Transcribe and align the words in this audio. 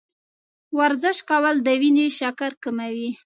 ورزش 0.79 1.17
کول 1.29 1.55
د 1.65 1.67
وینې 1.81 2.07
شکر 2.19 2.51
کموي. 2.63 3.09